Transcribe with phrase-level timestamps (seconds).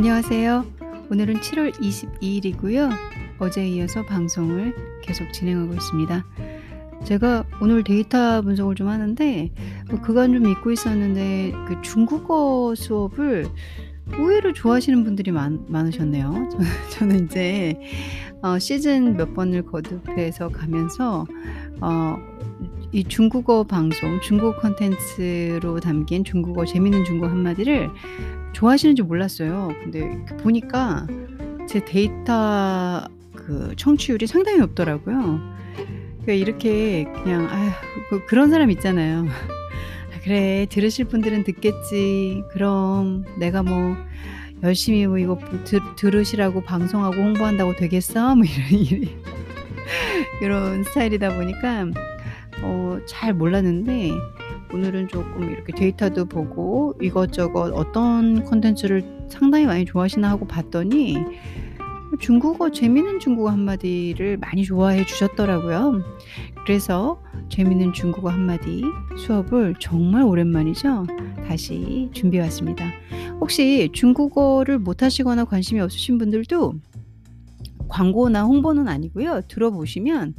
[0.00, 0.64] 안녕하세요.
[1.10, 2.90] 오늘은 7월 22일이고요.
[3.38, 6.24] 어제에 이어서 방송을 계속 진행하고 있습니다.
[7.04, 9.52] 제가 오늘 데이터 분석을 좀 하는데
[9.90, 13.46] 뭐 그간 좀 잊고 있었는데 그 중국어 수업을
[14.12, 16.48] 의외로 좋아하시는 분들이 많, 많으셨네요.
[16.50, 17.78] 저는, 저는 이제
[18.40, 21.26] 어, 시즌 몇 번을 거듭해서 가면서
[21.82, 22.16] 어,
[22.92, 27.90] 이 중국어 방송, 중국 콘텐츠로 담긴 중국어 재밌는 중국어 한마디를
[28.52, 29.68] 좋아하시는 줄 몰랐어요.
[29.82, 31.06] 근데 보니까
[31.68, 35.40] 제 데이터 그 청취율이 상당히 높더라고요.
[36.22, 37.70] 그러니까 이렇게 그냥 아휴
[38.10, 39.26] 그, 그런 사람 있잖아요.
[40.22, 42.42] 그래 들으실 분들은 듣겠지.
[42.52, 43.96] 그럼 내가 뭐
[44.62, 48.36] 열심히 뭐 이거 들, 들으시라고 방송하고 홍보한다고 되겠어?
[48.36, 49.08] 뭐 이런
[50.42, 51.86] 이런 스타일이다 보니까
[52.62, 54.10] 어, 잘 몰랐는데
[54.72, 61.16] 오늘은 조금 이렇게 데이터도 보고 이것저것 어떤 콘텐츠를 상당히 많이 좋아하시나 하고 봤더니
[62.18, 66.02] 중국어 재미있는 중국어 한마디를 많이 좋아해 주셨더라고요.
[66.64, 68.82] 그래서 재미있는 중국어 한마디
[69.16, 71.06] 수업을 정말 오랜만이죠.
[71.46, 72.86] 다시 준비해 왔습니다.
[73.40, 76.74] 혹시 중국어를 못 하시거나 관심이 없으신 분들도
[77.88, 79.42] 광고나 홍보는 아니고요.
[79.48, 80.34] 들어보시면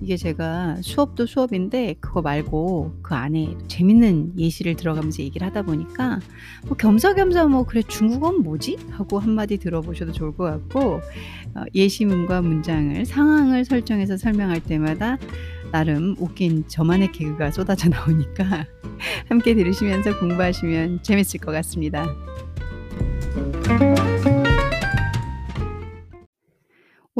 [0.00, 6.20] 이게 제가 수업도 수업인데 그거 말고 그 안에 재밌는 예시를 들어가면서 얘기를 하다 보니까
[6.66, 8.78] 뭐 겸사겸사 뭐 그래 중국어는 뭐지?
[8.90, 11.00] 하고 한마디 들어보셔도 좋을 것 같고
[11.54, 15.18] 어, 예시문과 문장을 상황을 설정해서 설명할 때마다
[15.70, 18.66] 나름 웃긴 저만의 개그가 쏟아져 나오니까
[19.28, 22.06] 함께 들으시면서 공부하시면 재밌을 것 같습니다.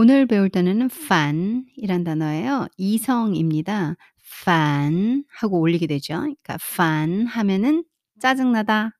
[0.01, 2.69] 오늘 배울 단어는 fan이란 단어예요.
[2.79, 3.97] 이성입니다.
[4.43, 6.15] fan 하고 올리게 되죠.
[6.21, 7.85] 그러니까 fan 하면은
[8.19, 8.93] 짜증나다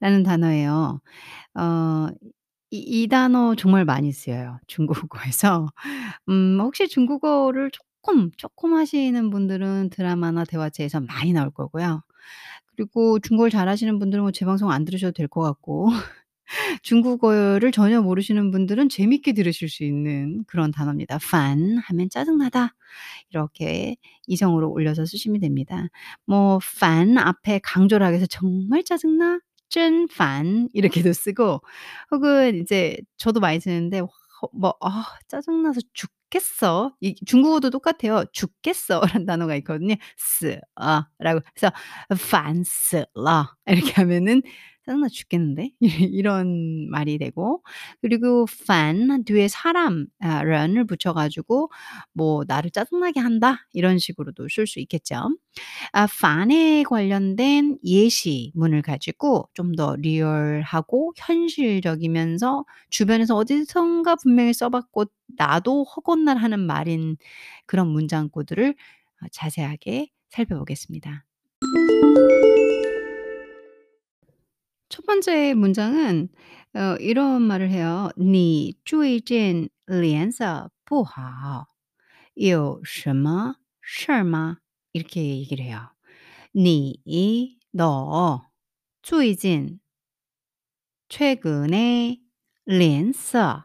[0.00, 1.00] 라는 단어예요.
[1.56, 2.08] 어,
[2.70, 4.60] 이, 이 단어 정말 많이 쓰여요.
[4.68, 5.68] 중국어에서.
[6.30, 12.02] 음, 혹시 중국어를 조금, 조금 하시는 분들은 드라마나 대화체에서 많이 나올 거고요.
[12.76, 15.88] 그리고 중국어를 잘하시는 분들은 뭐 제 방송 안 들으셔도 될 것 같고.
[16.82, 21.18] 중국어를 전혀 모르시는 분들은 재밌게 들으실 수 있는 그런 단어입니다.
[21.18, 22.74] 판 하면 짜증나다.
[23.30, 23.96] 이렇게
[24.26, 25.88] 이성으로 올려서 쓰시면 됩니다.
[26.26, 29.40] 뭐판 앞에 강조를 하기 위해서 정말 짜증나.
[29.70, 31.60] 찐판 이렇게도 쓰고
[32.10, 34.08] 혹은 이제 저도 많이 쓰는데 어,
[34.52, 34.90] 뭐 어,
[35.28, 36.94] 짜증나서 죽 죽겠어.
[37.00, 38.24] 이 중국어도 똑같아요.
[38.32, 39.96] 죽겠어라는 단어가 있거든요.
[40.16, 41.72] 쓰어라고 해서,
[42.30, 44.42] 반쓰러 이렇게 하면은
[44.90, 45.70] 짜증나 죽겠는데
[46.12, 47.62] 이런 말이 되고
[48.02, 51.70] 그리고 fan 뒤에 사람 아, 런을 붙여가지고
[52.12, 55.30] 뭐 나를 짜증나게 한다 이런 식으로도 쓸 수 있겠죠.
[55.92, 65.04] 아, fan에 관련된 예시문을 가지고 좀 더 리얼하고 현실적이면서 주변에서 어디선가 분명히 써봤고
[65.36, 67.16] 나도 허건날 하는 말인
[67.66, 68.74] 그런 문장구들을
[69.20, 71.24] 아, 자세하게 살펴보겠습니다.
[74.99, 76.29] 첫 번째 문장은
[76.75, 78.09] 어 이런 말을 해요.
[78.17, 81.67] 你最近脸色不好
[82.33, 84.57] 有什么事儿吗?
[84.91, 85.89] 이렇게 얘기를 해요.
[86.53, 88.49] 你너
[89.01, 89.79] 最近
[91.09, 92.19] 최근에
[92.65, 93.63] 脸色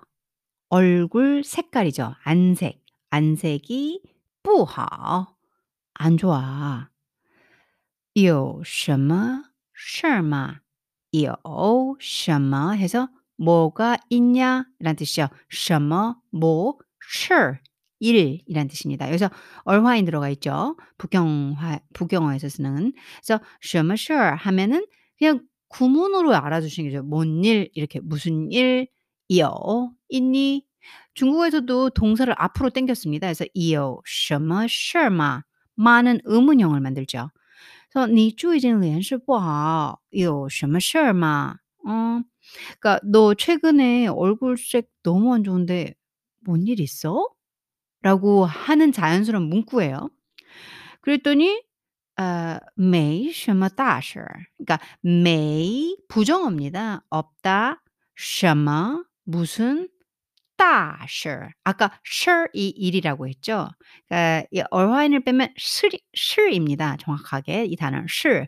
[0.69, 2.15] 얼굴 색깔이죠.
[2.23, 2.85] 안색.
[3.11, 4.03] 안색이
[4.43, 5.37] 不好
[5.95, 6.91] 안 좋아.
[8.15, 10.61] 有什么事儿吗?
[11.16, 15.30] 이어 어, 셔머 해서 뭐가 있냐 라는 뜻이죠.
[15.50, 16.78] 셔머, 뭐,
[17.10, 17.60] sure,
[18.00, 19.08] 일이란 뜻입니다.
[19.08, 19.30] 여기서
[19.64, 20.76] 얼화인 들어가 있죠.
[20.98, 22.92] 북경화, 북경어에서 쓰는
[23.24, 24.86] 그래서 셔머, sure 하면은
[25.18, 27.04] 그냥 구문으로 알아주시는 거죠.
[27.04, 28.88] 뭔 일, 이렇게 무슨 일,
[29.30, 30.66] 이어, 있니?
[31.14, 33.28] 중국에서도 동사를 앞으로 땡겼습니다.
[33.28, 35.44] 그래서 이어, 셔머, 셔마.
[35.78, 37.30] 많은 의문형을 만들죠.
[37.95, 41.57] 说你最近脸色不好，有什么事儿吗？
[41.87, 42.23] 어,
[42.81, 45.95] 그러니까 너 최근에 얼굴색 너무 안 좋은데
[46.45, 47.27] 뭔 일 있어?
[48.03, 50.11] 라고 하는 자연스러운 문구예요.
[51.03, 51.63] 그랬더니
[52.19, 54.25] 어, 没什么大事.
[54.59, 57.05] 그러니까 没 부정어입니다.
[57.11, 57.83] 없다.
[58.15, 59.89] 什么 무슨
[60.57, 63.69] 大事 아까 事이 일이라고 했죠.
[64.09, 66.97] 그러니까 이 얼화인을 빼면 실 실입니다.
[66.99, 68.47] 정확하게 이 단어는 실.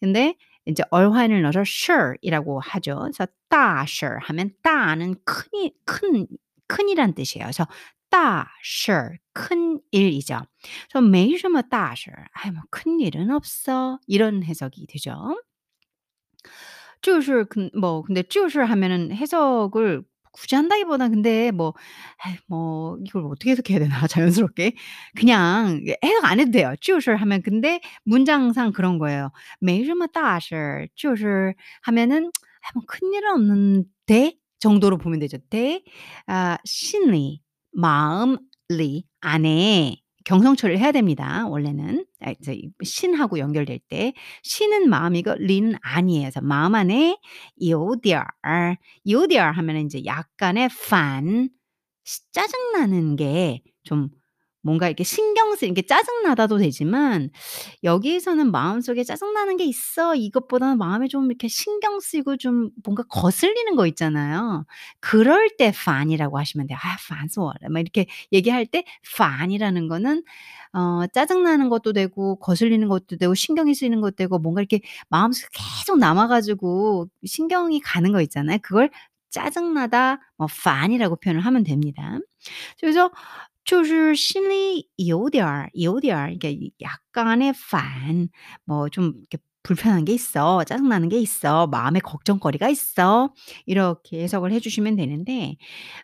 [0.00, 0.36] 근데
[0.66, 2.98] 이제 얼화인을 넣어서 실이라고 하죠.
[3.00, 6.26] 그래서 大事 하면 大는 큰이 큰
[6.68, 7.46] 큰이란 뜻이에요.
[7.46, 7.66] 그래서
[8.10, 10.40] 大事 큰 일이죠.
[10.90, 12.10] 그래서 没什么大事.
[12.32, 13.98] 아이 뭐큰 일은 없어.
[14.06, 15.14] 이런 해석이 되죠.
[17.02, 20.02] 就是근 뭐 근데 就是 하면은 해석을
[20.34, 21.74] 굳이 한다기보다는 근데 뭐
[22.18, 24.74] 아이 뭐 이걸 어떻게 해석해야 되나 자연스럽게.
[25.16, 26.74] 그냥 예 해석 안 해도 돼요.
[26.80, 29.30] 就是 하면 근데 문장상 그런 거예요.
[29.60, 32.26] 没什么大事就是 하면은
[32.62, 35.38] '아 뭐 큰일은 없는데?' 정도로 보면 되죠.
[35.50, 35.82] 데
[36.26, 37.40] 아 心里
[37.72, 41.47] 마음리 안에 경성초를 해야 됩니다.
[41.47, 44.13] 원래는 아, 이제 신하고 연결될 때
[44.43, 46.23] 신은 마음이고 리는 아니에요.
[46.23, 47.17] 그래서 마음 안에
[47.65, 48.23] 요디얼
[49.07, 51.49] 요디얼 하면 이제 약간의 반
[52.33, 54.09] 짜증나는 게 좀
[54.65, 57.29] 뭔가 이렇게 신경 쓰이게 짜증나다도 되지만
[57.83, 60.15] 여기에서는 마음속에 짜증나는 게 있어.
[60.15, 64.65] 이것보다는 마음에 좀 이렇게 신경 쓰이고 좀 뭔가 거슬리는 거 있잖아요.
[64.99, 66.79] 그럴 때 fan이라고 하시면 돼요.
[66.81, 67.69] 아, fan스워라.
[67.69, 68.83] 막 이렇게 얘기할 때
[69.15, 70.23] fan이라는 거는
[70.73, 75.99] 어, 짜증나는 것도 되고 거슬리는 것도 되고 신경이 쓰이는 것도 되고 뭔가 이렇게 마음속에 계속
[75.99, 78.57] 남아가지고 신경이 가는 거 있잖아요.
[78.63, 78.89] 그걸
[79.29, 82.19] 짜증나다, 뭐, fan이라고 표현을 하면 됩니다.
[82.79, 83.11] 그래서
[83.64, 88.28] 就是心里有点儿有点儿이게 약간의 烦
[88.64, 90.64] 뭐 좀 이렇게 불편한 게 있어.
[90.64, 91.66] 짜증나는 게 있어.
[91.66, 93.32] 마음에 걱정거리가 있어.
[93.66, 95.56] 이렇게 해석을 해 주시면 되는데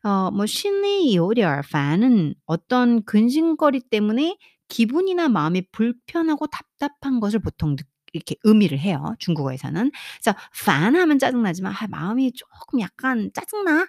[0.05, 4.37] 어 뭐 心里有点儿 烦은 어떤 근심거리 때문에
[4.69, 7.83] 기분이나 마음이 불편하고 답답한 것을 보통 느
[8.13, 9.91] 이렇게 의미를 해요 중국어에서는.
[10.23, 13.87] 그래서 烦 하면 짜증나지만 '아 마음이 쪼끔 약간 짜증나.'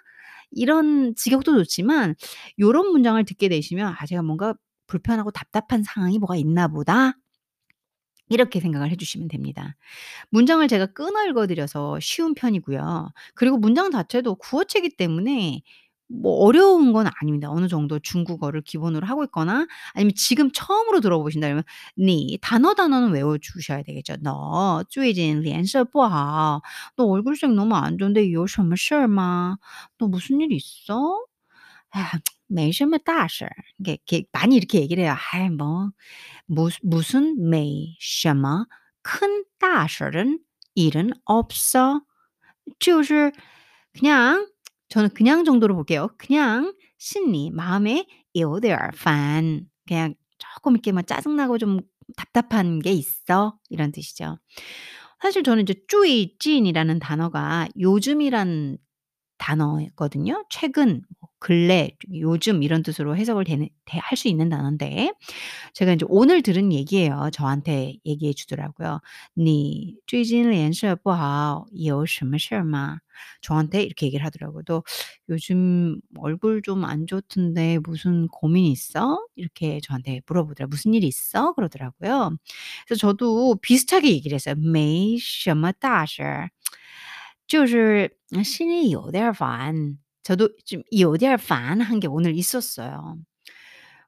[0.55, 2.15] 이런 직역도 좋지만
[2.59, 4.53] 요런 문장을 듣게 되시면 '아 제가 뭔가
[4.87, 7.13] 불편하고 답답한 상황이 뭐가 있나 보다.'
[8.29, 9.75] 이렇게 생각을 해 주시면 됩니다.
[10.31, 13.11] 문장을 제가 끊어 읽어 드려서 쉬운 편이고요.
[13.35, 15.61] 그리고 문장 자체도 구어체이기 때문에
[16.12, 17.50] 뭐 어려운 건 아닙니다.
[17.50, 21.64] 어느 정도 중국어를 기본으로 하고 있거나 아니면 지금 처음으로 들어보신다면
[21.98, 24.16] 你 단어, 단어는 외워 주셔야 되겠죠.
[24.22, 26.62] 너 最近脸色不好.
[26.96, 29.58] 너 얼굴색 너무 안 좋은데有什么事儿吗?
[29.98, 31.26] 너 무슨 일 있어?
[31.90, 33.48] 아 没什么大事.
[33.80, 35.16] 이게 이렇게 많이 이렇게 얘기를 해요.
[35.32, 35.90] 아이 뭐
[36.46, 38.66] 무슨 무슨 没什么
[39.02, 40.40] 큰 大事은
[40.74, 42.02] 일은 없어.
[42.80, 43.32] 就是
[43.98, 44.46] 그냥
[44.93, 46.09] 저는 그냥 정도로 볼게요.
[46.19, 48.05] 그냥 신이 마음에
[48.35, 49.65] ill there, fan.
[49.87, 51.79] 그냥 조금 이렇게 막 짜증나고 좀
[52.15, 53.57] 답답한 게 있어.
[53.71, 54.37] 이런 뜻이죠.
[55.19, 58.77] 사실 저는 이제 쭈이 찐이라는 단어가 요즘이란
[59.42, 60.44] 단어거든요.
[60.50, 65.12] 최근, 뭐 근래, 요즘 이런 뜻으로 해석을 되는 돼 할 수 있는 단어인데
[65.74, 67.30] 제가 인제 오늘 들은 얘기예요.
[67.32, 69.00] 저한테 얘기해 주더라고요.
[69.36, 72.98] 你最近脸色不好有什么事吗?
[73.42, 74.62] 저한테 이렇게 얘기를 하더라고요.
[74.66, 74.82] "너
[75.28, 80.68] 요즘 얼굴 좀 안 좋던데 무슨 고민 있어?" 이렇게 저한테 물어보더라고요.
[80.70, 82.36] "무슨 일 있어?" 그러더라고요.
[82.86, 84.54] 그래서 저도 비슷하게 얘기를 했어요.
[84.58, 86.22] 没什么大事
[87.46, 88.10] 就是
[88.44, 89.98] 心里有点儿烦.
[90.22, 93.16] 저도 좀 有点儿烦 한 게 오늘 있었어요.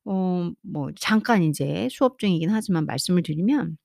[0.06, 3.76] 어 뭐 잠깐 인제 수업 중이긴 하지만 말씀을 드리면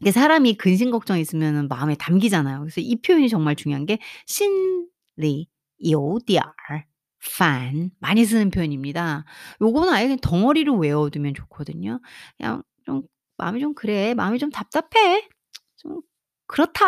[0.00, 2.60] 이게 사람이 근심 걱정이 있으면은 마음에 담기잖아요.
[2.60, 4.88] 그래서 이 표현이 정말 중요한 게 心
[5.18, 5.48] 里
[5.80, 6.84] 有点儿
[7.20, 9.24] 烦 많이 쓰는 표현입니다.
[9.62, 12.00] 요거는 아예 그냥 덩어리로 외워 두면 좋거든요.
[12.38, 13.02] 그냥 좀
[13.38, 14.14] '마음이 좀 그래.
[14.14, 15.28] 마음이 좀 답답해.
[15.76, 16.00] 좀
[16.46, 16.84] 그렇다.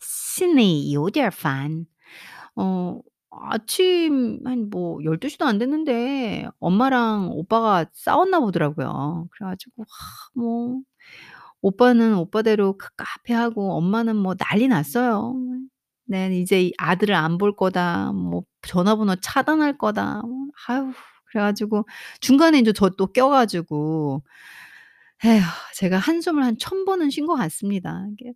[0.00, 1.86] 心里有点儿烦.'
[2.56, 9.28] 어 아침 한 뭐 12 시도 안 됐는데 엄마랑 오빠가 싸웠나 보더라고요.
[9.32, 9.84] 그래 가지고
[10.34, 10.80] 뭐
[11.62, 15.34] 오빠는 오빠대로 카 카페하고 엄마는 뭐 난리 났어요.
[16.06, 20.92] "난 이제 아들을 안 볼 거다." 뭐 "전화번호 차단할 거다." 뭐 아유
[21.26, 21.86] 그래 가지고
[22.20, 24.22] 중간에 인제 저 또 껴 가지고
[25.23, 25.41] 에휴
[25.75, 28.05] 제가 한숨을 한 1000 번은 쉰 것 같습니다.
[28.13, 28.33] 이게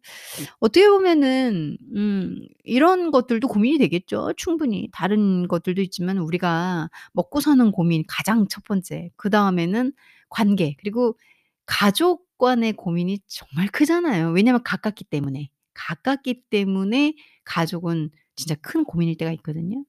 [0.60, 4.90] 어떻게 보면은 음 이런 것들도 고민이 되겠죠 충분히.
[4.94, 9.10] 다른 것들도 있지만 우리가 먹고 사는 고민 가장 첫 번째.
[9.18, 9.94] 그다음에는
[10.30, 11.18] 관계 그리고
[11.66, 14.32] 가족 간의 고민이 정말 크잖아요.
[14.32, 15.50] 왜냐하면 가깝기 때문에.
[15.74, 17.16] 가깝기 때문에
[17.46, 19.86] 가족은 진짜 큰 고민일 때가 있거든요.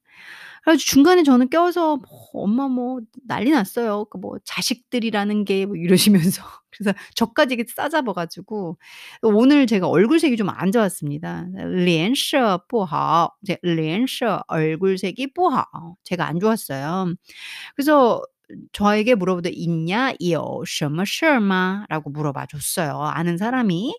[0.63, 2.07] 그래 가지고 중간에 저는 껴서 뭐
[2.43, 4.05] 엄마 뭐 난리 났어요.
[4.05, 6.43] 그 뭐 "자식들이라는 게." 뭐 이러시면서.
[6.76, 8.78] 그래서 저까지 이렇게 싸잡아 가지고
[9.22, 11.46] 오늘 제가 얼굴색이 좀 안 좋았습니다.
[11.84, 15.64] 脸色不好 이제 脸色 얼굴색이 不好
[16.04, 17.14] 제가 안 좋았어요.
[17.76, 18.22] 그래서
[18.72, 20.12] 저에게 물어보더니 "있냐?
[20.20, 23.94] 有什么事吗?" 라고 물어봐 줬어요 아는 사람이.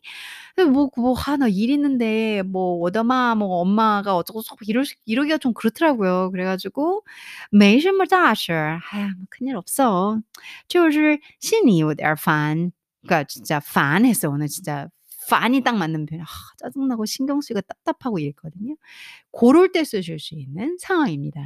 [0.56, 5.38] 근데 뭐 그 뭐 '아 나 일 있는데 뭐 我的妈 뭐 엄마가 어쩌고저쩌고' 이러시 이러기가
[5.40, 6.30] 좀 그렇더라고요.
[6.32, 7.04] 그래 가지고
[7.52, 8.54] 没什么大事
[8.92, 10.22] 아유 뭐 큰일 없어.
[10.68, 12.72] 就是心里有点儿烦
[13.04, 14.32] 그러니까 진짜 烦 했어요.
[14.34, 14.88] 오늘 진짜
[15.30, 16.22] fan이 딱 맞는 표현.
[16.24, 16.28] 아
[16.60, 18.76] 짜증나고 신경 쓰이고 답답하고 이랬거든요.
[19.32, 21.42] 고럴 때 쓰실 수 있는 상황입니다.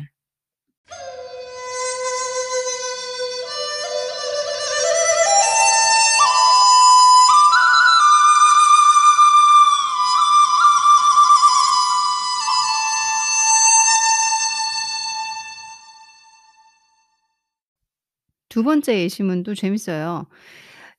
[18.52, 20.28] 2 번째 예시문도 재밌어요.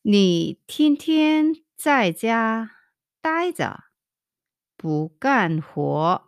[0.04, 2.70] 你天天在家
[3.20, 3.84] 待着
[4.78, 6.24] 不干活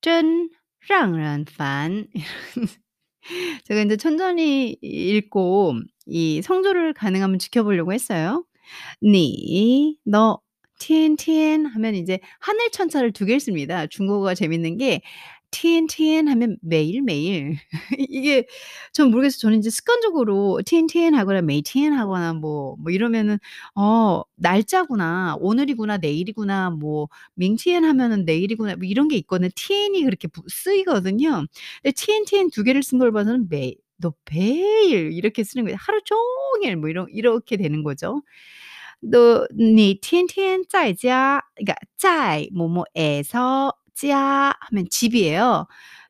[0.00, 2.08] 真让人烦.
[3.66, 5.74] 제가 인제 천천히 읽고
[6.06, 8.44] 이 성조를 가능하면 지켜보려고 했어요.
[9.02, 10.40] 你 너
[10.80, 13.86] 天天 하면 이제 하늘 천자를 2 개를 씁니다.
[13.86, 15.02] 중국어가 재밌는 게
[15.52, 17.58] 天天 하면 매일매일.
[17.98, 18.46] 이게
[18.92, 19.38] 전 모르겠어요.
[19.40, 23.38] 저는 이제 습관적으로 天天 하거나 每天 하거나 뭐 뭐 이러면은
[23.74, 29.48] 어 날짜구나, 오늘이구나, 내일이구나, 뭐 明天 하면은 내일이구나 뭐 이런 게 있거든요.
[29.56, 31.46] 天이 그렇게 부 쓰이거든요.
[31.82, 35.76] 근데 天天 2 개를 쓴 걸 봐서는 매 너 매일 이렇게 쓰는 거예요.
[35.80, 38.22] 하루 종일 뭐 이러 이렇게 되는 거죠.
[39.00, 45.66] 너 你天天在家 그러니까 在 뭐뭐에서 家 하면 집이에요.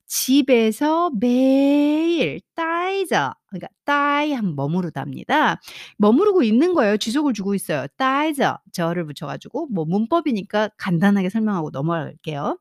[0.07, 5.61] 집에서 매일 待着 그러니까 待 하면 머무르다입니다.
[5.99, 6.97] 머무르고 있는 거예요.
[6.97, 7.87] 지속을 주고 있어요.
[7.97, 12.59] 待着 저를 붙여 가지고 뭐 문법이니까 간단하게 설명하고 넘어갈게요.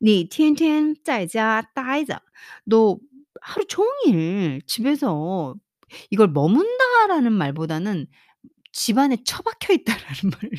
[0.00, 2.20] 你天天在家待着.
[2.64, 2.98] 너
[3.40, 5.54] 하루 종일 집에서
[6.10, 8.06] 이걸 머문다라는 말보다는
[8.72, 10.50] 집 안에 처박혀 있다라는 말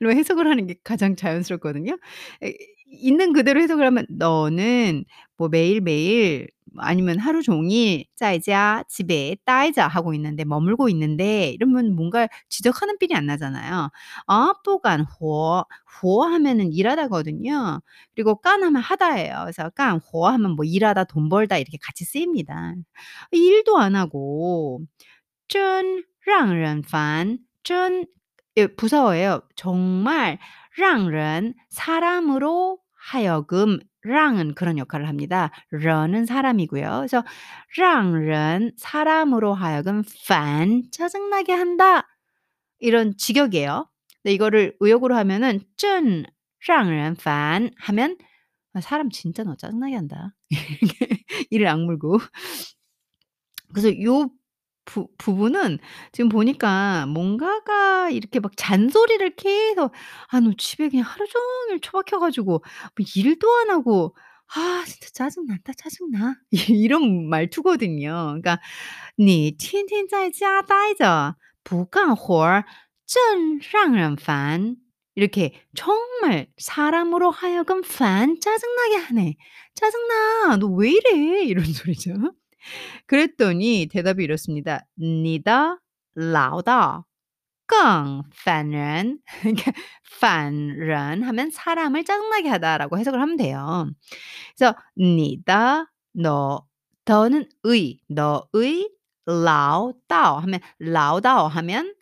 [0.00, 1.98] 로 해석을 하는 게 가장 자연스럽거든요.
[2.42, 2.54] 에
[2.92, 5.04] 있는 그대로 해석을 하면 너는
[5.36, 12.98] 뭐 매일매일 아니면 하루 종일 在家 집에 待着 하고 있는데 머물고 있는데 이러면 뭔가 지적하는
[12.98, 13.90] 필이 안 나잖아요.
[14.26, 15.64] 아 不干活
[16.02, 17.80] 活 하면은 일하다거든요.
[18.14, 19.38] 그리고 깐 하면 하다예요.
[19.44, 22.74] 그래서 干活 하면 뭐 일하다, 돈 벌다 이렇게 같이 쓰입니다.
[23.32, 24.80] 일도 안 하고
[25.48, 28.06] 真让人烦 真
[28.56, 29.42] 예 부사어예요.
[29.56, 30.38] 정말
[30.78, 35.50] 让人 사람으로 하여금 让은 그런 역할을 합니다.
[35.70, 36.90] 人은 사람이고요.
[36.98, 37.24] 그래서
[37.78, 42.08] 让人 사람으로 하여금 烦 짜증나게 한다.
[42.80, 43.88] 이런 직역이에요.
[44.22, 46.24] 근데 이거를 의역으로 하면은 真
[46.68, 48.16] 让人烦 하면
[48.74, 50.34] 아 사람 진짜 너 짜증나게 한다.
[51.50, 52.18] 이를 악물고.
[53.72, 54.30] 그래서 요
[54.86, 55.78] 부 부분은
[56.12, 59.92] 지금 보니까 뭔가가 이렇게 막 잔소리를 계속
[60.30, 62.64] "아 너 집에 그냥 하루 종일 처박혀 가지고
[62.96, 64.16] 뭐 일도 안 하고
[64.54, 68.08] 아 진짜 짜증난다, 짜증나." 이 이런 말투거든요.
[68.40, 68.58] 그러니까
[69.18, 72.64] 你天天在家待着不干活
[73.06, 74.76] 真让人烦.
[75.16, 79.36] 이렇게 정말 사람으로 하여금 烦 짜증나게 하네.
[79.74, 80.56] "짜증나.
[80.58, 82.14] 너 왜 이래?" 이런 소리죠.
[83.07, 84.85] 그랬더니 대답이 이렇습니다.
[84.97, 85.79] 니다
[86.15, 87.05] 라우다.
[87.67, 89.19] 끙 팬런.
[90.21, 93.89] 팬런 하면 사람을 짜증나게 하다라고 해석을 하면 돼요.
[94.57, 96.65] 그래서 니다 너
[97.03, 98.89] 더는 의 너의
[99.25, 101.93] 라우다오 하면 라우다오 하면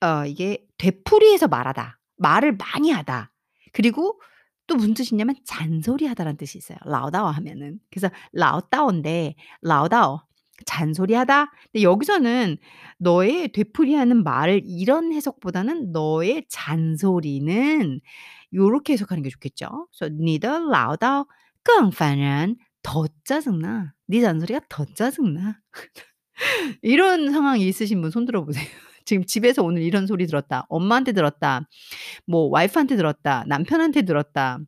[0.00, 1.98] 어 이게 되풀이해서 말하다.
[2.16, 3.32] 말을 많이 하다.
[3.72, 4.20] 그리고
[4.66, 6.78] 또 무슨 뜻이냐면 잔소리하다라는 뜻이 있어요.
[6.84, 7.78] 라오다오 하면은.
[7.90, 10.20] 그래서 라오다오인데 라오다오
[10.64, 11.52] 잔소리하다.
[11.72, 12.56] 근데 여기서는
[12.98, 18.00] 너의 되풀이하는 말을 이런 해석보다는 너의 잔소리는
[18.54, 19.88] 요렇게 해석하는 게 좋겠죠.
[19.98, 21.26] 그래서 니더 라오다오
[21.62, 22.56] 끙烦人
[22.86, 23.94] 더 짜증나.
[24.06, 25.60] 네 잔소리가 더 짜증나.
[26.82, 28.64] 이런 상황이 있으신 분 손들어 보세요.
[29.06, 30.66] 지금 집에서 오늘 이런 소리 들었다.
[30.68, 31.66] 엄마한테 들었다.
[32.26, 33.44] 뭐 와이프한테 들었다.
[33.48, 34.58] 남편한테 들었다.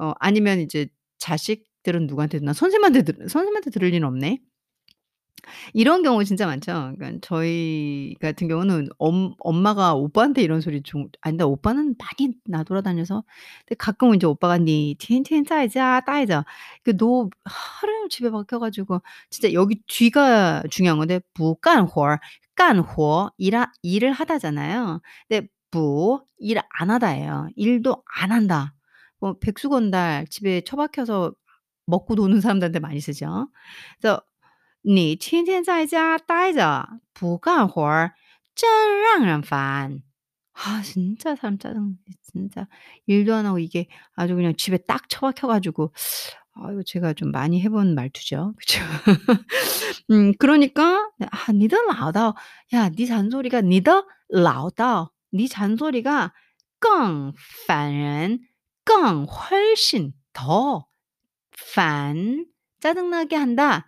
[0.00, 0.86] 어 아니면 이제
[1.18, 2.52] 자식들은 누구한테 듣나?
[2.54, 4.38] 선생님한테 들 선생님한테 들을 리는 없네.
[5.73, 6.93] 이런 경우 진짜 많죠.
[6.97, 11.45] 그러니까 저희 같은 경우는 엄 엄마가 오빠한테 이런 소리 좀 아니다.
[11.45, 13.23] 오빠는 많이 나돌아다녀서
[13.65, 16.45] 근데 가끔은 이제 오빠가 你天天在家待着
[16.83, 22.17] 그 너 하루 종일 집에 박혀 가지고 진짜 여기 뒤가 중요한 건데 不干活
[22.55, 25.01] 干活 일하 일을 하다잖아요.
[25.27, 27.49] 근데 不 일 안 하다예요.
[27.55, 28.73] 일도 안 한다.
[29.19, 31.33] 뭐 백수건달 집에 처박혀서
[31.87, 33.49] 먹고 노는 사람들한테 많이 쓰죠.
[33.99, 34.21] 그래서
[34.81, 38.11] 你天天在家待着不干活
[38.55, 40.03] 真让人烦.
[40.53, 42.67] 아 진짜 사람 짜증나네 진짜.
[43.07, 45.91] 일도 안 하고 이게 아주 그냥 집에 딱 처박혀 가지고
[46.55, 48.53] 아유 제가 좀 많이 해 본 말투죠.
[48.57, 48.79] 그죠?
[50.11, 52.35] 음 그러니까 아 你的唠叨
[52.73, 56.33] 야 네 잔소리가 你的唠叨 네 잔소리가
[56.79, 57.33] 更
[57.67, 58.41] 烦人
[58.85, 60.85] 更 훨씬 더
[61.57, 62.45] 烦
[62.81, 63.87] 짜증나게 한다.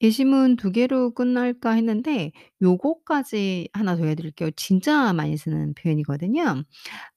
[0.00, 2.30] 예시문 2 개로 끝날까 했는데
[2.62, 4.50] 요거까지 하나 더 해 드릴게요.
[4.56, 6.62] 진짜 많이 쓰는 표현이거든요.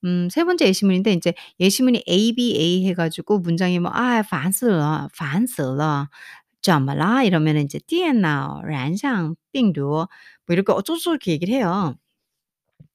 [0.04, 6.08] 음 세 번째 예시문인데 인제 예시문이 ABA 해 가지고 문장이 뭐 "아 烦死了烦死了
[6.62, 10.06] 怎么啦?" 이러면은 인제 电脑染上病毒
[10.46, 11.96] 뭐 이렇게 어쩌고저쩌고 이렇게 얘기를 해요.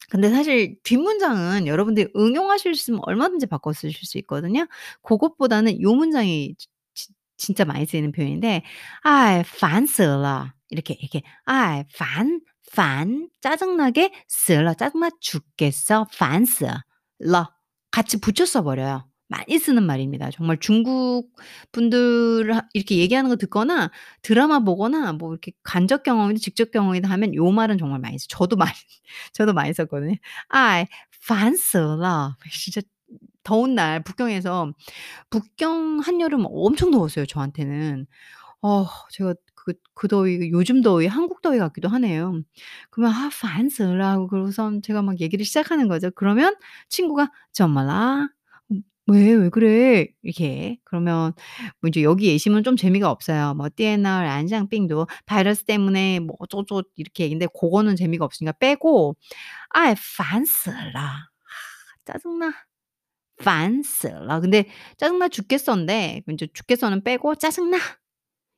[0.10, 4.68] 근데 사실 뒷문장은 여러분들이 응용하실 수 있으면 얼마든지 바꿔 쓰실 수 있거든요.
[5.02, 6.68] 고것보다는 요 문장이 지 지
[7.42, 8.64] 진짜 많이 쓰이는 표현인데
[9.04, 16.66] "아이 烦死了." 이렇게 이렇게 "아이 烦烦 짜증나게 死了 짜증나 죽겠어 烦死
[17.22, 17.48] 了."
[17.92, 19.08] 같이 붙여 써 버려요.
[19.30, 20.32] 많이 쓰는 말입니다.
[20.32, 21.30] 정말 중국
[21.74, 27.36] 분들 하 이렇게 얘기하는 거 듣거나 드라마 보거나 뭐 이렇게 간접 경험이든 직접 경험이든 하면
[27.36, 28.72] 요 말은 정말 많이 써 저도 많이
[29.34, 30.16] 저도 많이 썼거든요.
[30.50, 30.86] "아이
[31.28, 32.82] 烦死了." 진짜
[33.45, 34.73] 더운 날 북경에서
[35.31, 38.07] 북경 한여름 엄청 더웠어요, 저한테는.
[38.63, 42.43] 어, 제가 그, 그 더위, 그 요즘 더위, 한국 더위 같기도 하네요.
[42.91, 46.11] 그러면 아, 반스라고 그러고선 제가 막 얘기를 시작하는 거죠.
[46.15, 46.57] 그러면
[46.89, 48.29] 친구가 정말라
[48.73, 50.09] 음, 왜, 왜 그래?
[50.23, 50.79] 이렇게.
[50.85, 51.33] 그러면,
[51.81, 53.55] 뭐 이제 여기 예시면 좀 재미가 없어요.
[53.55, 59.17] 뭐, 띠에널, 안장빙도 바이러스 때문에 뭐, 어쩌고 이렇게 얘기인데, 그거는 재미가 없으니까 빼고,
[59.71, 61.01] 아, 판스라.
[61.01, 61.25] 아,
[62.07, 62.53] 짜증나.
[63.42, 64.40] 烦死了.
[64.42, 64.66] 근데
[64.98, 67.78] 짜증나 죽겠어인데 인제 죽겠어는 빼고 짜증나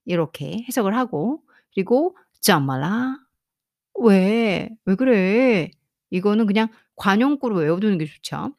[0.06, 1.44] 이렇게 해석을 하고
[1.74, 3.18] 그리고 怎么啦?
[3.96, 4.70] 왜?
[4.86, 5.72] 왜 그래?
[6.12, 8.54] 이거는 그냥 관용구로 외워두는 게 좋죠.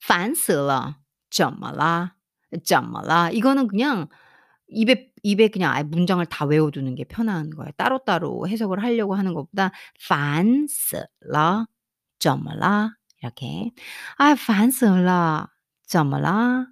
[0.00, 0.96] 烦死了
[1.30, 2.14] 怎么啦
[2.64, 4.08] 怎么啦 이거는 그냥
[4.68, 7.70] 입에 입에 그냥 아예 문장을 다 외워두는 게 편한 거예요.
[7.76, 11.66] 따로따로 해석을 하려고 하는 것보다 烦死了
[12.18, 13.72] 怎么啦 이렇게.
[14.18, 15.48] "啊 烦死了
[15.86, 16.66] 怎么啦?"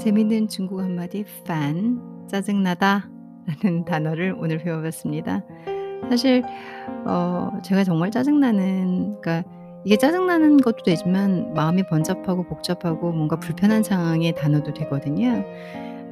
[0.00, 1.98] 재밌는 중국어 한마디 烦
[2.28, 3.08] 짜증나다
[3.46, 5.42] 라는 단어를 오늘 배워 봤습니다.
[6.10, 6.42] 사실
[7.06, 9.48] 어 제가 정말 짜증나는 그러니까
[9.86, 15.44] 이게 짜증나는 것도 되지만 마음이 번잡하고 복잡하고 뭔가 불편한 상황의 단어도 되거든요.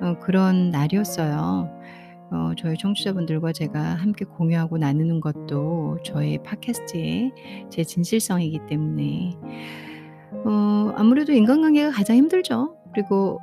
[0.01, 1.71] 어 그런 날이었어요.
[2.32, 7.32] 어 저희 청취자분들과 제가 함께 공유하고 나누는 것도 저의 팟캐스트의
[7.70, 9.32] 제 진실성이기 때문에
[10.46, 12.76] 어 아무래도 인간관계가 가장 힘들죠.
[12.94, 13.40] 그리고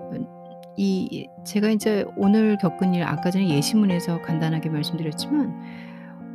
[0.77, 5.55] 이 제가 인제 오늘 겪은 일 아까 전에 예시문에서 간단하게 말씀드렸지만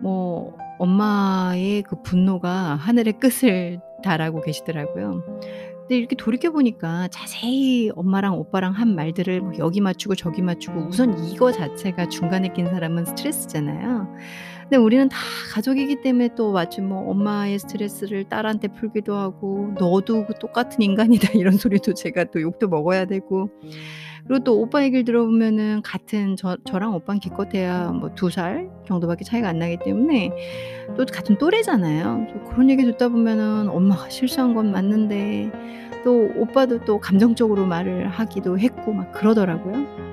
[0.02, 5.22] 뭐 엄마의 그 분노가 하늘의 끝을 달하고 계시더라고요.
[5.90, 11.18] 근데 이렇게 돌이켜 보니까 자세히 엄마랑 오빠랑 한 말들을 뭐 여기 맞추고 저기 맞추고 우선
[11.26, 14.08] 이거 자체가 중간에 낀 사람은 스트레스잖아요.
[14.62, 15.18] 근데 우리는 다
[15.52, 21.58] 가족이기 때문에 또 마치 뭐 엄마의 스트레스를 딸한테 풀기도 하고 "너도 그 똑같은 인간이다." 이런
[21.58, 23.50] 소리도 제가 또 욕도 먹어야 되고
[24.28, 29.78] 그리고 또 오빠 얘기를 들어보면은 같은 저 저랑 오빠는 기껏해야 뭐2살 정도밖에 차이가 안 나기
[29.84, 30.32] 때문에
[30.98, 32.28] 또 같은 또래잖아요.
[32.34, 35.52] 또 그런 얘기 듣다 보면은 엄마가 실수한 건 맞는데
[36.04, 40.10] 또 오빠도 또 감정적으로 말을 하기도 했고 막 그러더라고요.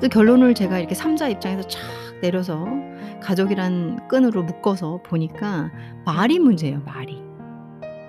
[0.00, 2.66] 그 결론을 제가 이렇게 3자 입장에서 촥 내려서
[3.22, 5.70] 가족이란 끈으로 묶어서 보니까
[6.04, 7.22] 말이 문제예요, 말이.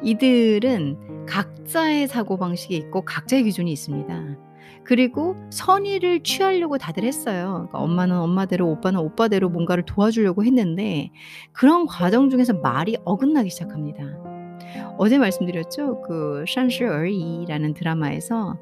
[0.04, 4.47] 이들은 각자의 사고방식이 있고 각자의 기준이 있습니다.
[4.88, 7.68] 그리고 선의를 취하려고 다들 했어요.
[7.68, 11.12] 그러니까 엄마는 엄마대로, 오빠는 오빠대로 뭔가를 도와주려고 했는데
[11.52, 14.06] 그런 과정 중에서 말이 어긋나기 시작합니다.
[14.98, 16.04] 어제 말씀드렸죠.
[16.04, 18.58] 그 샨시 얼이라는 어 드라마에서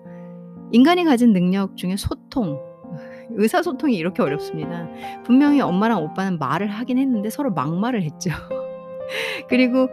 [0.72, 2.60] 인간이 가진 능력 중에 소통,
[3.30, 4.90] 의사소통이 이렇게 어렵습니다.
[5.24, 8.32] 분명히 엄마랑 오빠는 말을 하긴 했는데 서로 막말을 했죠.
[9.48, 9.90] 그리고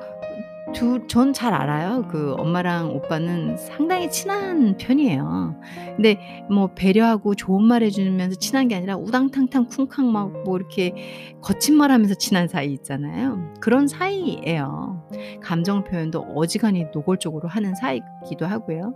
[0.73, 2.07] 두 전 잘 알아요.
[2.09, 5.61] 그 엄마랑 오빠는 상당히 친한 편이에요.
[5.97, 10.95] 근데 뭐 배려하고 좋은 말 해 주면서 친한 게 아니라 우당탕탕 쿵쾅 막 뭐 이렇게
[11.43, 13.53] 거친 말 하면서 친한 사이 있잖아요.
[13.61, 15.09] 그런 사이예요.
[15.43, 18.95] 감정 표현도 어지간히 노골적으로 하는 사이이기도 하고요.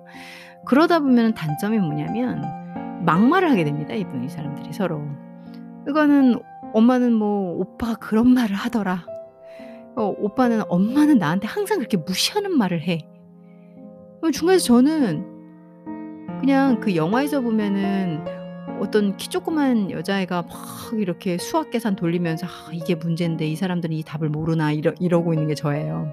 [0.66, 2.42] 그러다 보면 단점이 뭐냐면
[3.04, 3.94] 막말을 하게 됩니다.
[3.94, 5.02] 이분 이 사람들이 서로.
[5.88, 6.40] 이거는
[6.74, 9.04] 엄마는 뭐 "오빠가 그런 말을 하더라."
[9.96, 13.08] 어 오빠는 "엄마는 나한테 항상 그렇게 무시하는 말을 해."
[14.22, 15.24] 어 중간에서 저는
[16.40, 18.24] 그냥 그 영화에서 보면은
[18.80, 20.50] 어떤 키 조그만 여자애가 막
[20.98, 25.48] 이렇게 수학 계산 돌리면서 '아 이게 문제인데 이 사람들은 이 답을 모르나.' 이러 이러고 있는
[25.48, 26.12] 게 저예요.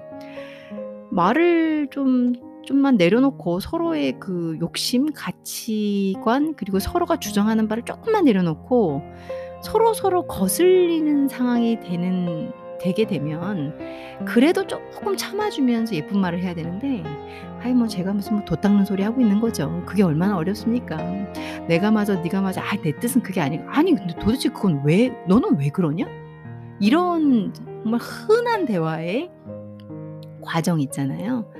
[1.10, 2.32] 말을 좀
[2.64, 9.02] 좀만 내려놓고 서로의 그 욕심, 가치관 그리고 서로가 주장하는 바를 쪼끔만 내려놓고
[9.62, 13.76] 서로 서로 거슬리는 상황이 되는 되게 되면
[14.26, 17.02] 그래도 쪼끔 참아 주면서 예쁜 말을 해야 되는데
[17.62, 19.82] 아이 뭐 제가 무슨 뭐돛 닦는 소리 하고 있는 거죠.
[19.86, 20.96] 그게 얼마나 어렵습니까?
[21.68, 22.14] "내가 맞아.
[22.20, 26.06] 네가 맞아." 아 내 뜻은 그게 아니고 아니 근데 도대체 그건 왜 "너는 왜 그러냐?"
[26.80, 29.30] 이런 정말 흔한 대화의
[30.42, 31.50] 과정 있잖아요.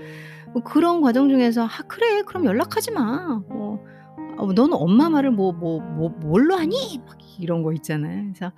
[0.52, 2.22] 뭐 그런 과정 중에서 "아 그래.
[2.22, 8.22] 그럼 연락하지 마." 뭐어 "너는 엄마 말을 뭐뭐 뭐 뭘로 하니?" 막 이런 거 있잖아요.
[8.34, 8.52] 그래서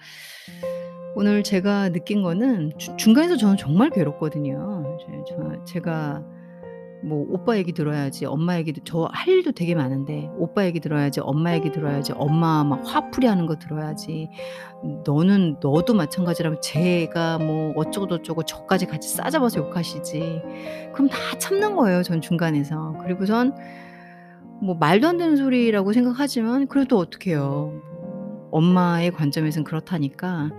[1.18, 4.98] 오늘 제가 느낀 거는 주 중간에서 저는 정말 괴롭거든요.
[5.00, 6.22] 제저 제가
[7.02, 11.54] 뭐 오빠 얘기 들어야지 엄마 얘기도 저 할 일도 되게 많은데 오빠 얘기 들어야지 엄마
[11.54, 14.28] 얘기 들어야지 엄마 막 화풀이 하는 거 들어야지
[15.06, 20.42] 너는 너도 마찬가지라면 쟤가 뭐 어쩌고 저쩌고 저까지 같이 싸잡아서 욕하시지.
[20.92, 22.98] 그럼 다 참는 거예요 전 중간에서.
[23.02, 23.54] 그리고선
[24.60, 27.72] 뭐 말도 안 되는 소리라고 생각하지만 그래도 어떡해요.
[28.56, 30.50] 뭐 엄마의 관점에선 그렇다니까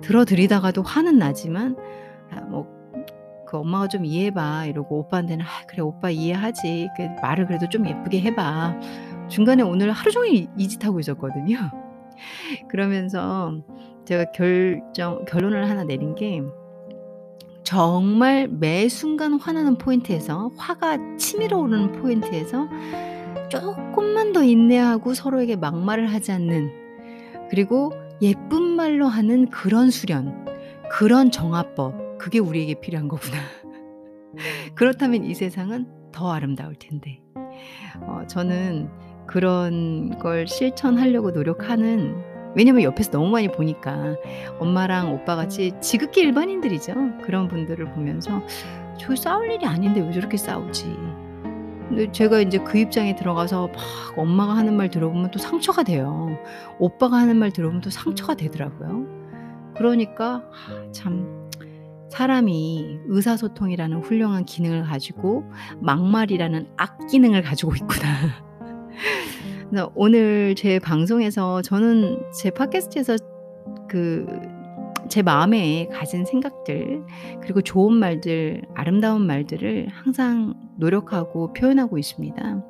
[0.00, 1.76] 들어 드리다가도 화는 나지만
[2.30, 6.88] 아 뭐그 "엄마가 좀 이해해 봐." 이러고 오빠한테는 "아 그래 오빠 이해하지.
[6.96, 8.74] 그 말을 그래도 좀 예쁘게 해 봐."
[9.28, 11.58] 중간에 오늘 하루 종일 이 짓 하고 있었거든요.
[12.68, 13.54] 그러면서
[14.04, 16.42] 제가 결정 결론을 하나 내린 게
[17.64, 22.68] 정말 매 순간 화나는 포인트에서 화가 치밀어 오르는 포인트에서
[23.48, 26.81] 쪼끔만 더 인내하고 서로에게 막말을 하지 않는
[27.52, 30.46] 그리고 예쁜 말로 하는 그런 수련,
[30.90, 33.36] 그런 정화법 그게 우리에게 필요한 거구나.
[34.74, 37.20] 그렇다면 이 세상은 더 아름다울 텐데.
[38.00, 38.88] 어 저는
[39.26, 42.16] 그런 걸 실천하려고 노력하는
[42.56, 44.16] 왜냐면 옆에서 너무 많이 보니까
[44.58, 47.18] 엄마랑 오빠 같이 지극히 일반인들이죠.
[47.22, 48.42] 그런 분들을 보면서
[48.98, 51.21] '저 싸울 일이 아닌데 왜 저렇게 싸우지?'
[51.88, 53.76] 근데 제가 인제 그 입장에 들어가서 막
[54.16, 56.36] 엄마가 하는 말 들어보면 또 상처가 돼요.
[56.78, 59.06] 오빠가 하는 말 들어보면 또 상처가 되더라고요.
[59.76, 60.42] 그러니까
[60.88, 61.48] 아참
[62.10, 65.44] '사람이 의사소통이라는 훌륭한 기능을 가지고
[65.80, 68.10] 막말이라는 악기능을 가지고 있구나.'
[69.94, 73.16] 오늘 제 방송에서 저는 제 팟캐스트에서
[73.88, 74.52] 그
[75.12, 77.02] 제 마음에 가진 생각들
[77.42, 82.64] 그리고 좋은 말들, 아름다운 말들을 항상 노력하고 표현하고 있습니다.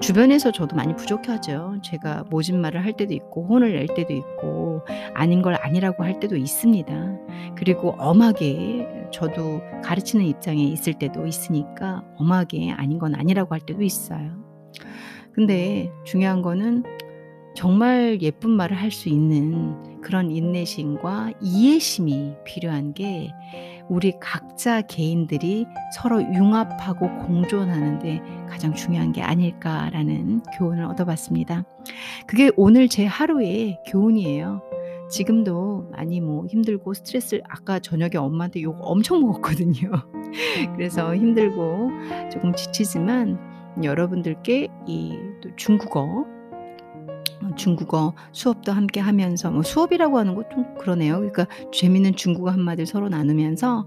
[0.00, 1.78] 주변에서 저도 많이 부족하죠.
[1.82, 4.82] 제가 모진 말을 할 때도 있고 혼을 낼 때도 있고
[5.14, 7.18] 아닌 걸 아니라고 할 때도 있습니다.
[7.56, 14.30] 그리고 엄하게 저도 가르치는 입장에 있을 때도 있으니까 엄하게 아닌 건 아니라고 할 때도 있어요.
[15.32, 16.84] 근데 중요한 거는
[17.54, 23.32] 정말 예쁜 말을 할 수 있는 그런 인내심과 이해심이 필요한 게
[23.88, 31.64] 우리 각자 개인들이 서로 융합하고 공존하는 데 가장 중요한 게 아닐까라는 교훈을 얻어봤습니다.
[32.26, 34.62] 그게 오늘 제 하루의 교훈이에요.
[35.08, 39.90] 지금도 많이 뭐 힘들고 스트레스를 아까 저녁에 엄마한테 욕 엄청 먹었거든요.
[40.74, 41.90] 그래서 힘들고
[42.32, 43.38] 조금 지치지만
[43.84, 46.35] 여러분들께 이 또 중국어 어
[47.56, 51.16] 중국어 수업도 함께 하면서 뭐 수업이라고 하는 거좀 그러네요.
[51.16, 53.86] 그러니까 재미있는 중국어 한마디를 서로 나누면서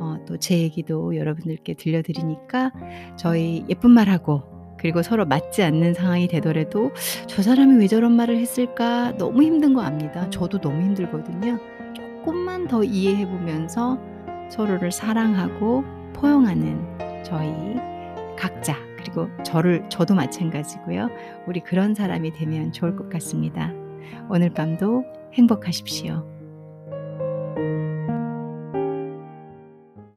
[0.00, 2.70] 어 또 제 얘기도 여러분들께 들려 드리니까
[3.16, 4.42] 저희 예쁜 말하고
[4.78, 6.92] 그리고 서로 맞지 않는 상황이 되더라도
[7.26, 10.28] '저 사람이 왜 저런 말을 했을까?' 너무 힘든 거 압니다.
[10.30, 11.58] 저도 너무 힘들거든요.
[11.94, 13.98] 쪼끔만 더 이해해 보면서
[14.50, 16.80] 서로를 사랑하고 포용하는
[17.24, 17.50] 저희
[18.36, 21.08] 각자 그리고 저를 저도 마찬가지고요.
[21.46, 23.72] 우리 그런 사람이 되면 좋을 것 같습니다.
[24.28, 26.37] 오늘 밤도 행복하십시오.